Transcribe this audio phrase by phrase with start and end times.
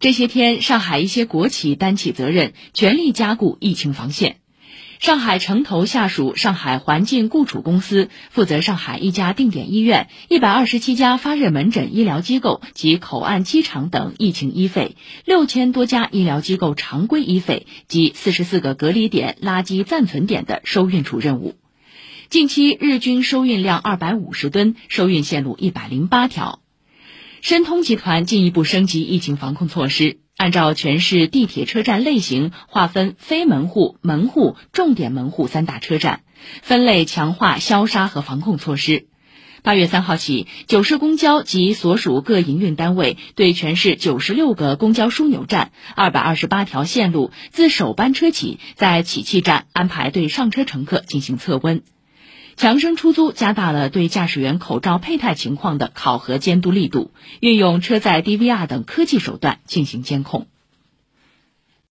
[0.00, 4.36] 这些天，上海一些国企担起责任，全力加固疫情防线。
[5.00, 21.56] 上海城投下属上海环境雇储公司负责上海一家定点医院、一百二十七家发热门诊医疗机构及口岸机场等疫情医费，六千多家医疗机构常规医费及四十四个隔离点、垃圾暂存点的收运处任务。
[22.28, 26.60] 近期日均收运量二百五十吨，收运线路一百零八条。
[27.40, 36.22] 申通集团进一步升级疫情防控措施，按照全市地铁车站类型划分非门户、门户、重点门户三大车站，
[36.62, 39.06] 分类强化消杀和防控措施。
[39.62, 51.82] 八月三号起，九市公交及所属各营运单位对全市九十六个公交枢纽站、二百二十八条线路，自首班车起，在起讫站安排对上车乘客进行测温。
[52.58, 60.48] 强生出租加大了对驾驶员口罩佩戴情况的考核监督力度，运用车载 DVR 等科技手段进行监控。